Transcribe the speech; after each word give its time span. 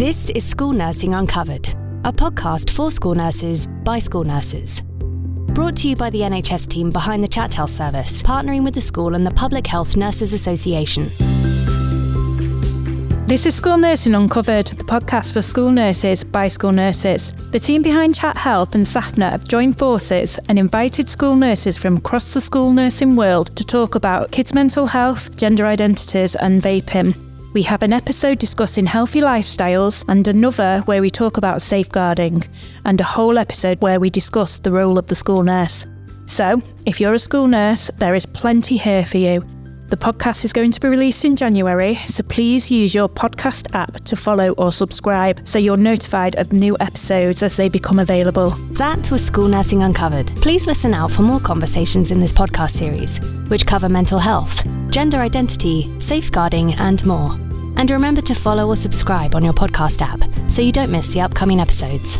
This 0.00 0.30
is 0.30 0.46
School 0.46 0.72
Nursing 0.72 1.12
Uncovered, 1.12 1.68
a 2.04 2.10
podcast 2.10 2.70
for 2.70 2.90
school 2.90 3.14
nurses 3.14 3.66
by 3.84 3.98
school 3.98 4.24
nurses. 4.24 4.80
Brought 5.52 5.76
to 5.76 5.90
you 5.90 5.94
by 5.94 6.08
the 6.08 6.20
NHS 6.20 6.68
team 6.68 6.88
behind 6.88 7.22
the 7.22 7.28
ChatHealth 7.28 7.68
Service, 7.68 8.22
partnering 8.22 8.64
with 8.64 8.72
the 8.72 8.80
school 8.80 9.14
and 9.14 9.26
the 9.26 9.30
Public 9.32 9.66
Health 9.66 9.98
Nurses 9.98 10.32
Association. 10.32 11.10
This 13.26 13.44
is 13.44 13.54
School 13.54 13.76
Nursing 13.76 14.14
Uncovered, 14.14 14.68
the 14.68 14.84
podcast 14.84 15.34
for 15.34 15.42
school 15.42 15.70
nurses 15.70 16.24
by 16.24 16.48
school 16.48 16.72
nurses. 16.72 17.34
The 17.50 17.60
team 17.60 17.82
behind 17.82 18.14
ChatHealth 18.14 18.74
and 18.74 18.86
SAPHNA 18.86 19.30
have 19.30 19.46
joined 19.46 19.78
forces 19.78 20.38
and 20.48 20.58
invited 20.58 21.10
school 21.10 21.36
nurses 21.36 21.76
from 21.76 21.98
across 21.98 22.32
the 22.32 22.40
school 22.40 22.72
nursing 22.72 23.16
world 23.16 23.54
to 23.54 23.66
talk 23.66 23.96
about 23.96 24.30
kids' 24.30 24.54
mental 24.54 24.86
health, 24.86 25.36
gender 25.36 25.66
identities, 25.66 26.36
and 26.36 26.62
vaping. 26.62 27.29
We 27.52 27.62
have 27.62 27.82
an 27.82 27.92
episode 27.92 28.38
discussing 28.38 28.86
healthy 28.86 29.20
lifestyles 29.20 30.04
and 30.06 30.26
another 30.28 30.82
where 30.82 31.00
we 31.00 31.10
talk 31.10 31.36
about 31.36 31.60
safeguarding, 31.60 32.44
and 32.84 33.00
a 33.00 33.04
whole 33.04 33.38
episode 33.38 33.82
where 33.82 33.98
we 33.98 34.08
discuss 34.08 34.60
the 34.60 34.70
role 34.70 34.98
of 34.98 35.08
the 35.08 35.16
school 35.16 35.42
nurse. 35.42 35.84
So, 36.26 36.62
if 36.86 37.00
you're 37.00 37.14
a 37.14 37.18
school 37.18 37.48
nurse, 37.48 37.90
there 37.98 38.14
is 38.14 38.24
plenty 38.24 38.76
here 38.76 39.04
for 39.04 39.18
you. 39.18 39.44
The 39.90 39.96
podcast 39.96 40.44
is 40.44 40.52
going 40.52 40.70
to 40.70 40.80
be 40.80 40.86
released 40.86 41.24
in 41.24 41.34
January, 41.34 41.96
so 42.06 42.22
please 42.22 42.70
use 42.70 42.94
your 42.94 43.08
podcast 43.08 43.74
app 43.74 43.96
to 44.04 44.14
follow 44.14 44.50
or 44.50 44.70
subscribe 44.70 45.40
so 45.44 45.58
you're 45.58 45.76
notified 45.76 46.36
of 46.36 46.52
new 46.52 46.76
episodes 46.78 47.42
as 47.42 47.56
they 47.56 47.68
become 47.68 47.98
available. 47.98 48.50
That 48.74 49.10
was 49.10 49.26
School 49.26 49.48
Nursing 49.48 49.82
Uncovered. 49.82 50.28
Please 50.36 50.68
listen 50.68 50.94
out 50.94 51.10
for 51.10 51.22
more 51.22 51.40
conversations 51.40 52.12
in 52.12 52.20
this 52.20 52.32
podcast 52.32 52.70
series, 52.70 53.18
which 53.48 53.66
cover 53.66 53.88
mental 53.88 54.20
health, 54.20 54.64
gender 54.92 55.16
identity, 55.16 55.92
safeguarding, 55.98 56.74
and 56.74 57.04
more. 57.04 57.36
And 57.80 57.90
remember 57.90 58.20
to 58.20 58.34
follow 58.34 58.68
or 58.68 58.76
subscribe 58.76 59.34
on 59.34 59.42
your 59.42 59.54
podcast 59.54 60.02
app 60.02 60.20
so 60.50 60.60
you 60.60 60.70
don't 60.70 60.90
miss 60.90 61.14
the 61.14 61.22
upcoming 61.22 61.60
episodes. 61.60 62.18